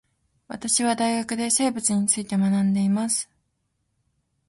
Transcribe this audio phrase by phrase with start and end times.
[0.47, 3.29] 私は大学で生物について学んでいます